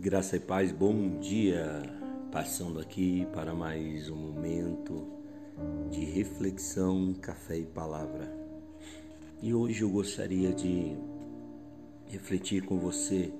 [0.00, 1.82] Graça e paz, bom dia.
[2.30, 5.08] Passando aqui para mais um momento
[5.90, 8.32] de reflexão, café e palavra.
[9.42, 10.96] E hoje eu gostaria de
[12.06, 13.32] refletir com você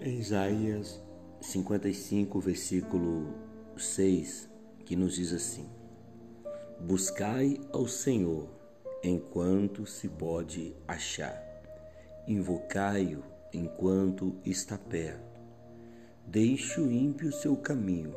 [0.00, 1.00] em Isaías
[1.40, 3.32] 55, versículo
[3.76, 4.50] 6,
[4.84, 5.70] que nos diz assim:
[6.80, 8.48] Buscai ao Senhor
[9.04, 11.40] enquanto se pode achar,
[12.26, 15.40] invocai-o enquanto está perto.
[16.26, 18.14] Deixe o ímpio seu caminho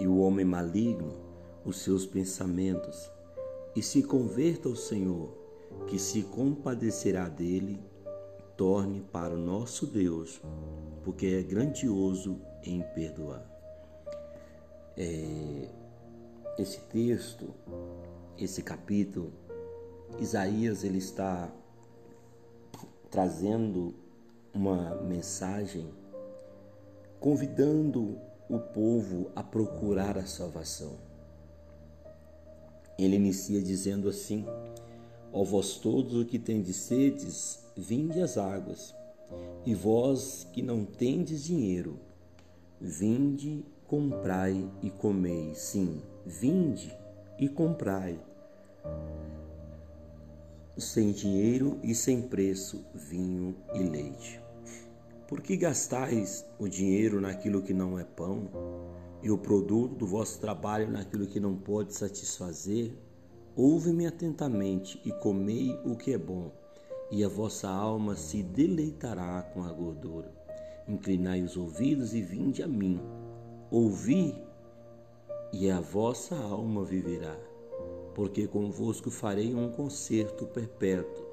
[0.00, 1.32] e o homem maligno
[1.64, 3.10] os seus pensamentos,
[3.74, 5.32] e se converta ao Senhor,
[5.86, 7.80] que se compadecerá dele,
[8.56, 10.40] torne para o nosso Deus,
[11.02, 13.48] porque é grandioso em perdoar.
[14.96, 15.68] É,
[16.58, 17.48] esse texto,
[18.36, 19.32] esse capítulo,
[20.20, 21.50] Isaías ele está
[23.10, 23.94] trazendo
[24.54, 25.88] uma mensagem
[27.18, 30.96] convidando o povo a procurar a salvação.
[32.98, 34.44] Ele inicia dizendo assim:
[35.32, 38.94] Ó vós todos o que tendes sedes, vinde às águas,
[39.64, 41.98] e vós que não tendes dinheiro,
[42.80, 45.54] vinde, comprai e comei.
[45.54, 46.94] Sim, vinde
[47.38, 48.18] e comprai.
[50.76, 54.41] Sem dinheiro e sem preço, vinho e leite.
[55.32, 58.50] Por que gastais o dinheiro naquilo que não é pão,
[59.22, 62.92] e o produto do vosso trabalho naquilo que não pode satisfazer?
[63.56, 66.52] Ouve-me atentamente e comei o que é bom,
[67.10, 70.30] e a vossa alma se deleitará com a gordura.
[70.86, 73.00] Inclinai os ouvidos e vinde a mim.
[73.70, 74.36] Ouvi,
[75.50, 77.38] e a vossa alma viverá,
[78.14, 81.24] porque convosco farei um concerto perpétuo,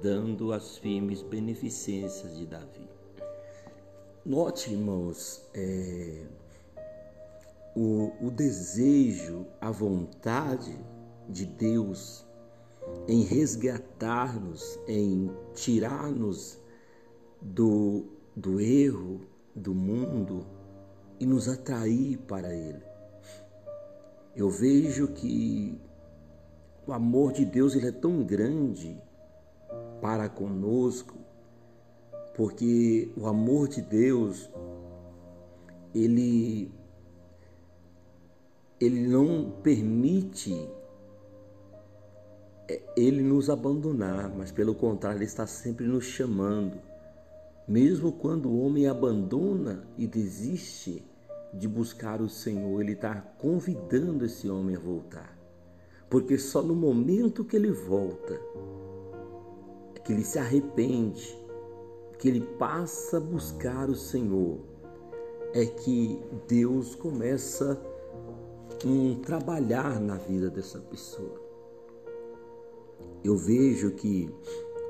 [0.00, 2.97] dando as firmes beneficências de Davi.
[4.28, 6.26] Note, irmãos, é,
[7.74, 10.78] o, o desejo, a vontade
[11.26, 12.26] de Deus
[13.08, 16.58] em resgatar-nos, em tirar-nos
[17.40, 18.04] do,
[18.36, 19.22] do erro
[19.56, 20.44] do mundo
[21.18, 22.84] e nos atrair para Ele.
[24.36, 25.80] Eu vejo que
[26.86, 28.94] o amor de Deus ele é tão grande
[30.02, 31.27] para conosco
[32.38, 34.48] porque o amor de Deus
[35.92, 36.70] ele
[38.80, 40.54] ele não permite
[42.68, 46.78] é, ele nos abandonar, mas pelo contrário, ele está sempre nos chamando.
[47.66, 51.04] Mesmo quando o homem abandona e desiste
[51.52, 55.36] de buscar o Senhor, ele está convidando esse homem a voltar.
[56.08, 58.40] Porque só no momento que ele volta,
[60.04, 61.36] que ele se arrepende,
[62.18, 64.58] que ele passa a buscar o Senhor,
[65.54, 67.80] é que Deus começa
[68.84, 71.40] um trabalhar na vida dessa pessoa.
[73.24, 74.32] Eu vejo que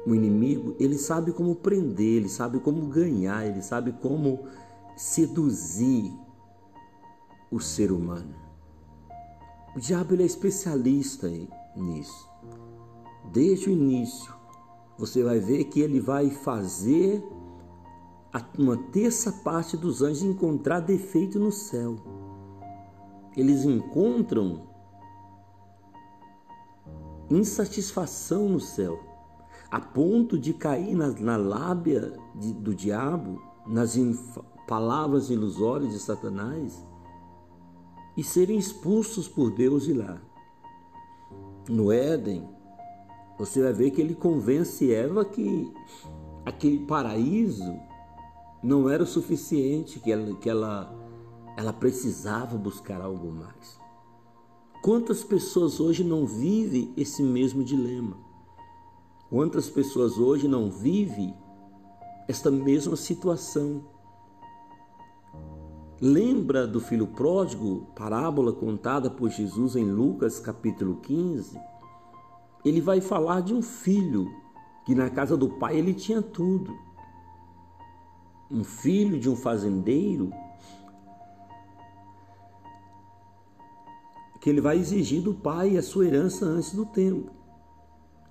[0.06, 4.46] o inimigo, ele sabe como prender, ele sabe como ganhar, ele sabe como
[4.96, 6.12] seduzir
[7.50, 8.34] o ser humano.
[9.76, 11.28] O diabo ele é especialista
[11.76, 12.28] nisso.
[13.32, 14.32] Desde o início,
[14.98, 17.24] você vai ver que ele vai fazer
[18.58, 21.96] uma terça parte dos anjos encontrar defeito no céu.
[23.36, 24.66] Eles encontram
[27.30, 28.98] insatisfação no céu,
[29.70, 33.96] a ponto de cair na, na lábia de, do diabo, nas
[34.66, 36.86] palavras ilusórias de Satanás
[38.16, 40.20] e serem expulsos por Deus de lá.
[41.68, 42.48] No Éden,
[43.38, 45.72] você vai ver que ele convence Eva que
[46.44, 47.78] aquele paraíso
[48.62, 50.92] não era o suficiente, que ela, que ela,
[51.56, 53.78] ela precisava buscar algo mais.
[54.82, 58.16] Quantas pessoas hoje não vivem esse mesmo dilema?
[59.30, 61.34] Quantas pessoas hoje não vivem
[62.26, 63.84] esta mesma situação?
[66.00, 71.58] Lembra do filho pródigo, parábola contada por Jesus em Lucas capítulo 15?
[72.64, 74.26] Ele vai falar de um filho
[74.84, 76.76] que na casa do pai ele tinha tudo.
[78.50, 80.30] Um filho de um fazendeiro
[84.40, 87.30] que ele vai exigir do pai a sua herança antes do tempo.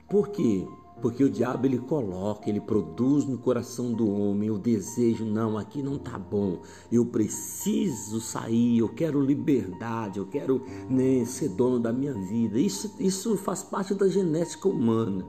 [0.09, 0.67] Por quê?
[1.01, 5.83] Porque o diabo ele coloca, ele produz no coração do homem o desejo, não, aqui
[5.83, 6.61] não tá bom.
[6.91, 12.59] Eu preciso sair, eu quero liberdade, eu quero né, ser dono da minha vida.
[12.59, 15.23] Isso, isso faz parte da genética humana.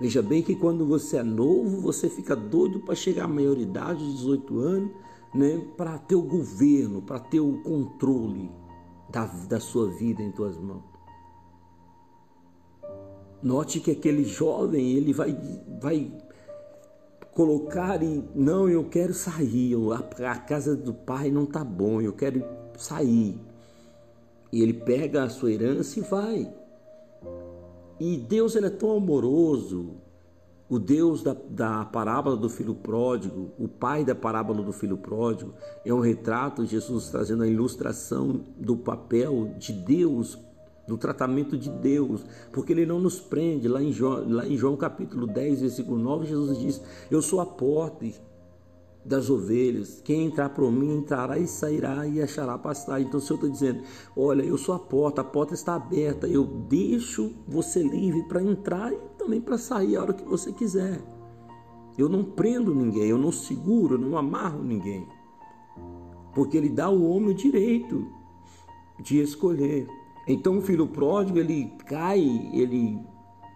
[0.00, 4.58] Veja bem que quando você é novo, você fica doido para chegar à maioridade, 18
[4.58, 4.90] anos,
[5.32, 8.50] né, para ter o governo, para ter o controle
[9.08, 10.93] da, da sua vida em tuas mãos.
[13.44, 15.36] Note que aquele jovem, ele vai,
[15.78, 16.10] vai
[17.34, 22.42] colocar e não, eu quero sair, a, casa do pai não tá bom, eu quero
[22.78, 23.38] sair.
[24.50, 26.54] E ele pega a sua herança e vai.
[28.00, 29.90] E Deus ele é tão amoroso,
[30.66, 35.52] o Deus da, da parábola do filho pródigo, o pai da parábola do filho pródigo,
[35.84, 40.38] é um retrato de Jesus trazendo a ilustração do papel de Deus
[40.86, 43.68] do tratamento de Deus, porque ele não nos prende.
[43.68, 47.46] Lá em, João, lá em João capítulo 10, versículo 9, Jesus diz: Eu sou a
[47.46, 48.06] porta
[49.04, 50.00] das ovelhas.
[50.02, 53.06] Quem entrar por mim entrará e sairá e achará pastagem.
[53.06, 53.82] Então o Senhor está dizendo:
[54.16, 56.26] Olha, eu sou a porta, a porta está aberta.
[56.26, 61.02] Eu deixo você livre para entrar e também para sair a hora que você quiser.
[61.96, 65.06] Eu não prendo ninguém, eu não seguro, eu não amarro ninguém.
[66.34, 68.04] Porque ele dá ao homem o direito
[69.00, 69.86] de escolher.
[70.26, 72.20] Então o filho pródigo, ele cai,
[72.52, 72.98] ele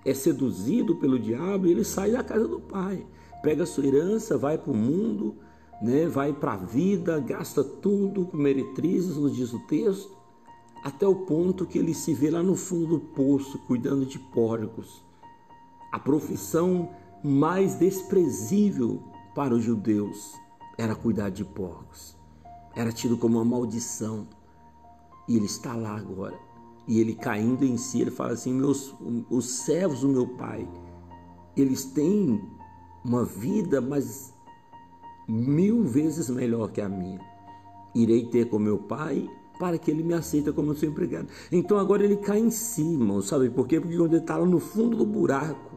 [0.04, 3.06] é seduzido pelo diabo e ele sai da casa do pai.
[3.42, 5.36] Pega sua herança, vai para o mundo,
[5.80, 6.06] né?
[6.06, 10.16] vai para a vida, gasta tudo com meretrizes, nos diz o texto,
[10.84, 15.02] até o ponto que ele se vê lá no fundo do poço, cuidando de porcos.
[15.90, 16.90] A profissão
[17.24, 19.02] mais desprezível
[19.34, 20.34] para os judeus
[20.76, 22.16] era cuidar de porcos.
[22.76, 24.26] Era tido como uma maldição.
[25.26, 26.47] E ele está lá agora
[26.88, 28.94] e ele caindo em si, ele fala assim: meus,
[29.31, 30.67] os servos do meu pai,
[31.55, 32.43] eles têm
[33.05, 34.32] uma vida, mas
[35.29, 37.20] mil vezes melhor que a minha.
[37.94, 41.29] Irei ter com meu pai para que ele me aceite como seu empregado.
[41.52, 43.81] Então agora ele cai em cima, sabe por quê?
[43.81, 45.76] Porque quando ele está lá no fundo do buraco,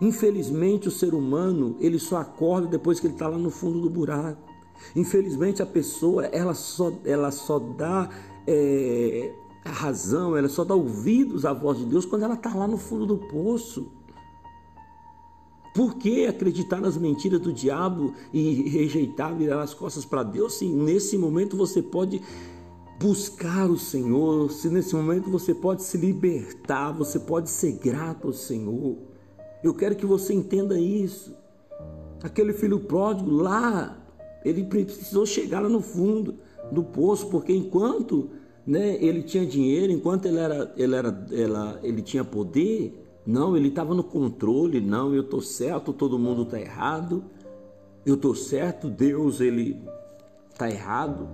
[0.00, 3.90] infelizmente o ser humano ele só acorda depois que ele está lá no fundo do
[3.90, 4.54] buraco.
[4.94, 8.10] Infelizmente a pessoa ela só ela só dá
[8.46, 9.32] é,
[9.66, 12.76] a razão, ela só dá ouvidos à voz de Deus quando ela está lá no
[12.76, 13.90] fundo do poço.
[15.74, 20.54] Por que acreditar nas mentiras do diabo e rejeitar, virar as costas para Deus?
[20.54, 22.22] Se nesse momento você pode
[22.98, 28.32] buscar o Senhor, se nesse momento você pode se libertar, você pode ser grato ao
[28.32, 28.96] Senhor.
[29.62, 31.36] Eu quero que você entenda isso.
[32.22, 33.98] Aquele filho pródigo lá,
[34.44, 36.36] ele precisou chegar lá no fundo
[36.72, 38.30] do poço, porque enquanto
[38.66, 43.68] né, ele tinha dinheiro, enquanto ele era, ele era, ela, ele tinha poder, não, ele
[43.68, 47.24] estava no controle, não, eu estou certo, todo mundo está errado,
[48.04, 49.80] eu estou certo, Deus ele
[50.50, 51.28] está errado.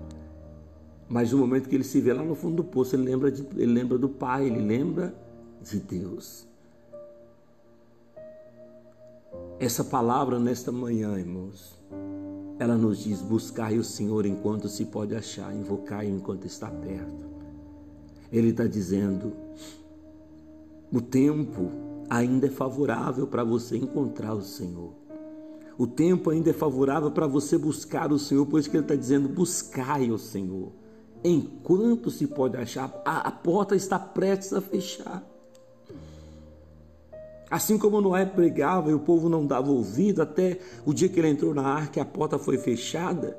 [1.08, 3.46] Mas no momento que ele se vê lá no fundo do poço, ele lembra, de,
[3.56, 5.14] ele lembra do Pai, ele lembra
[5.62, 6.46] de Deus.
[9.58, 11.78] Essa palavra nesta manhã, irmãos,
[12.62, 17.26] ela nos diz: buscai o Senhor enquanto se pode achar, invocai enquanto está perto.
[18.31, 19.32] Ele está dizendo:
[20.93, 21.70] o tempo
[22.09, 24.93] ainda é favorável para você encontrar o Senhor.
[25.76, 29.29] O tempo ainda é favorável para você buscar o Senhor, pois que ele está dizendo:
[29.29, 30.70] buscai o Senhor.
[31.25, 35.31] Enquanto se pode achar, a, a porta está prestes a fechar.
[37.52, 41.28] Assim como Noé pregava e o povo não dava ouvido, até o dia que ele
[41.28, 43.38] entrou na arca a porta foi fechada,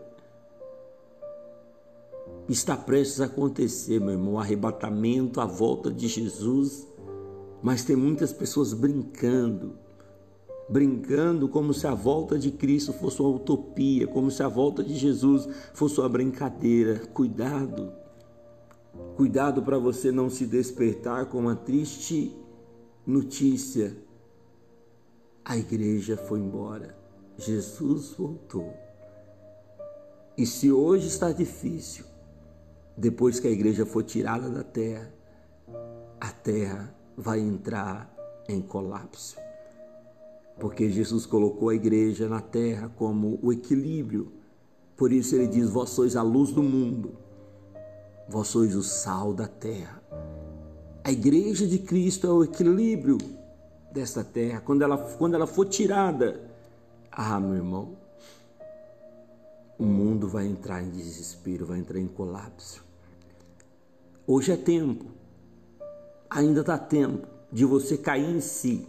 [2.48, 6.88] está prestes a acontecer, meu irmão, o arrebatamento, a volta de Jesus.
[7.60, 9.79] Mas tem muitas pessoas brincando,
[10.70, 14.93] brincando como se a volta de Cristo fosse uma utopia, como se a volta de
[14.93, 17.00] Jesus fosse uma brincadeira.
[17.15, 17.91] Cuidado,
[19.15, 22.38] cuidado para você não se despertar com uma triste
[23.08, 24.02] notícia:
[25.46, 26.96] a igreja foi embora,
[27.38, 28.74] Jesus voltou.
[30.38, 32.06] E se hoje está difícil,
[32.96, 35.12] depois que a igreja for tirada da terra,
[36.20, 38.14] a terra vai entrar
[38.48, 39.36] em colapso.
[40.60, 44.32] Porque Jesus colocou a igreja na terra como o equilíbrio.
[44.96, 47.16] Por isso ele diz: Vós sois a luz do mundo,
[48.30, 50.02] vós sois o sal da terra.
[51.04, 53.18] A igreja de Cristo é o equilíbrio
[53.94, 54.60] desta terra.
[54.60, 56.42] Quando ela, quando ela for tirada,
[57.12, 57.96] ah, meu irmão,
[59.78, 62.84] o mundo vai entrar em desespero, vai entrar em colapso.
[64.26, 65.06] Hoje é tempo,
[66.30, 68.88] ainda dá tempo de você cair em si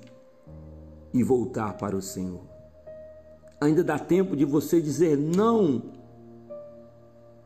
[1.12, 2.42] e voltar para o Senhor.
[3.60, 5.82] Ainda dá tempo de você dizer não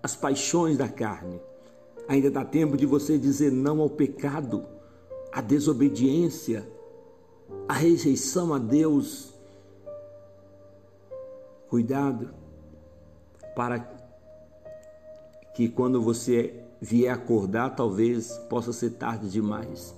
[0.03, 1.41] às paixões da carne.
[2.07, 4.65] Ainda dá tempo de você dizer não ao pecado,
[5.33, 6.67] à desobediência,
[7.69, 9.35] a rejeição a Deus.
[11.69, 12.31] Cuidado
[13.55, 13.81] para
[15.55, 19.95] que quando você vier acordar, talvez possa ser tarde demais.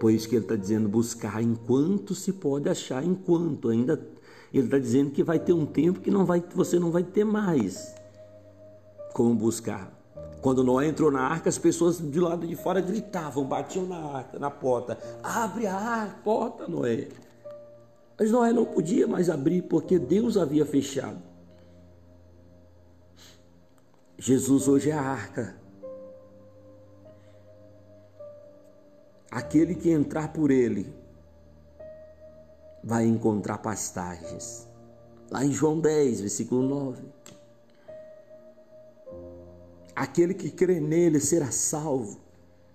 [0.00, 4.00] Por isso que ele está dizendo buscar enquanto se pode achar, enquanto ainda
[4.52, 7.24] ele está dizendo que vai ter um tempo que não vai, você não vai ter
[7.24, 7.94] mais
[9.12, 9.92] como buscar.
[10.44, 14.38] Quando Noé entrou na arca, as pessoas de lado de fora gritavam, batiam na arca,
[14.38, 14.98] na porta.
[15.22, 17.08] Abre a porta, Noé.
[18.18, 21.16] Mas Noé não podia mais abrir porque Deus havia fechado.
[24.18, 25.56] Jesus hoje é a arca.
[29.30, 30.94] Aquele que entrar por ele
[32.82, 34.68] vai encontrar pastagens.
[35.30, 37.02] Lá em João 10, versículo 9.
[39.94, 42.18] Aquele que crê nele será salvo.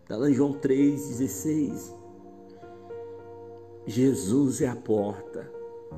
[0.04, 1.94] Está lá em João 3,16.
[3.86, 5.52] Jesus é a porta.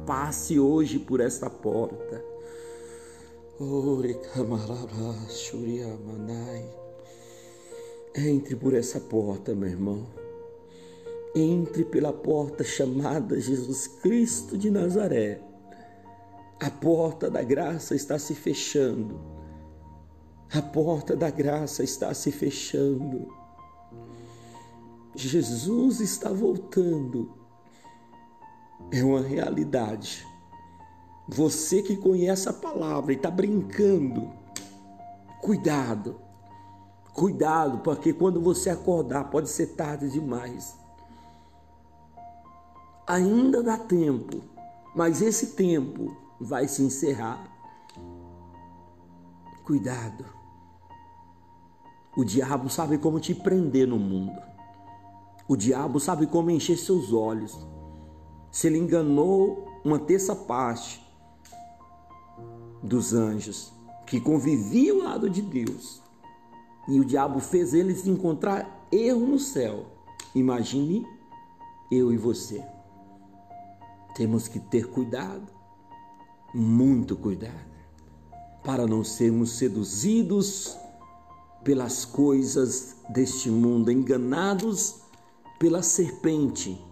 [0.05, 2.25] Passe hoje por esta porta.
[8.15, 10.07] Entre por essa porta, meu irmão.
[11.35, 15.39] Entre pela porta chamada Jesus Cristo de Nazaré.
[16.59, 19.30] A porta da graça está se fechando
[20.53, 23.33] a porta da graça está se fechando.
[25.15, 27.31] Jesus está voltando.
[28.91, 30.27] É uma realidade.
[31.27, 34.29] Você que conhece a palavra e está brincando,
[35.41, 36.19] cuidado,
[37.13, 40.75] cuidado, porque quando você acordar pode ser tarde demais.
[43.07, 44.41] Ainda dá tempo,
[44.93, 47.49] mas esse tempo vai se encerrar.
[49.63, 50.40] Cuidado.
[52.15, 54.37] O diabo sabe como te prender no mundo.
[55.47, 57.57] O diabo sabe como encher seus olhos.
[58.51, 61.01] Se ele enganou uma terça parte
[62.83, 63.71] dos anjos
[64.05, 66.01] que conviviam ao lado de Deus,
[66.87, 69.85] e o diabo fez eles encontrar erro no céu.
[70.35, 71.07] Imagine
[71.89, 72.61] eu e você.
[74.15, 75.47] Temos que ter cuidado,
[76.53, 77.71] muito cuidado,
[78.63, 80.77] para não sermos seduzidos
[81.63, 85.01] pelas coisas deste mundo, enganados
[85.59, 86.83] pela serpente,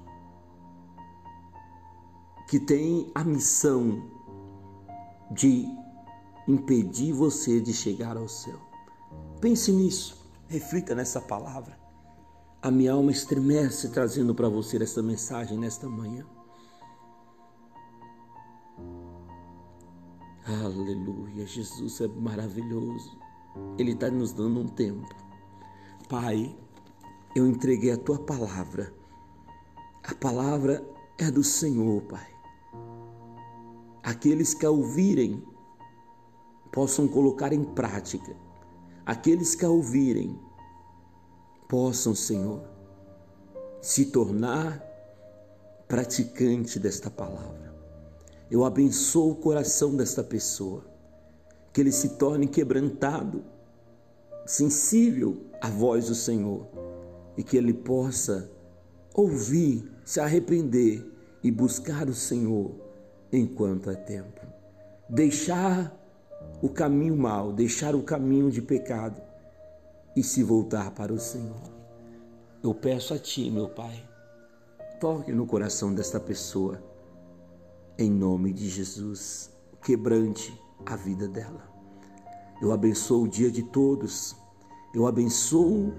[2.48, 4.04] que tem a missão
[5.32, 5.66] de
[6.48, 8.60] impedir você de chegar ao céu.
[9.40, 11.80] Pense nisso, reflita nessa palavra.
[12.62, 16.26] A minha alma estremece trazendo para você essa mensagem nesta manhã.
[20.46, 23.29] Aleluia, Jesus é maravilhoso.
[23.78, 25.08] Ele está nos dando um tempo.
[26.10, 26.56] Pai,
[27.36, 28.94] eu entreguei a tua palavra.
[30.04, 30.84] A palavra
[31.18, 32.28] é do Senhor, Pai.
[34.04, 35.44] Aqueles que a ouvirem
[36.72, 38.36] possam colocar em prática.
[39.06, 40.40] Aqueles que a ouvirem
[41.68, 42.64] possam, Senhor,
[43.82, 44.84] se tornar
[45.88, 47.76] praticante desta palavra.
[48.50, 50.89] Eu abençoo o coração desta pessoa
[51.72, 53.44] que ele se torne quebrantado,
[54.46, 56.68] sensível à voz do Senhor
[57.38, 58.50] e que ele possa
[59.14, 61.06] ouvir, se arrepender
[61.44, 62.72] e buscar o Senhor
[63.32, 64.42] enquanto é tempo.
[65.10, 65.96] Deixar
[66.62, 69.22] o caminho mal, deixar o caminho de pecado
[70.16, 71.62] e se voltar para o Senhor.
[72.62, 74.04] Eu peço a Ti, meu Pai,
[75.00, 76.84] toque no coração desta pessoa,
[77.98, 80.54] em nome de Jesus, quebrante
[80.86, 81.70] a vida dela.
[82.62, 84.36] Eu abençoo o dia de todos.
[84.94, 85.94] Eu abençoo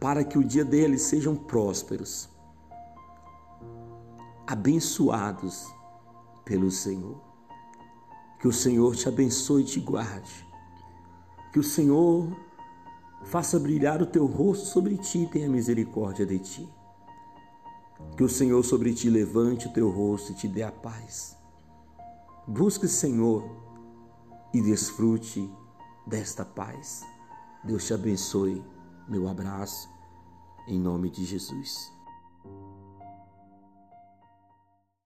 [0.00, 2.28] para que o dia deles sejam prósperos,
[4.46, 5.66] abençoados
[6.44, 7.20] pelo Senhor.
[8.40, 10.46] Que o Senhor te abençoe e te guarde.
[11.52, 12.28] Que o Senhor
[13.24, 16.68] faça brilhar o teu rosto sobre ti e tenha misericórdia de ti.
[18.16, 21.36] Que o Senhor sobre ti levante o teu rosto e te dê a paz.
[22.46, 23.44] Busque, Senhor,
[24.52, 25.50] e desfrute
[26.06, 27.02] desta paz.
[27.64, 28.64] Deus te abençoe.
[29.08, 29.88] Meu abraço,
[30.66, 31.97] em nome de Jesus.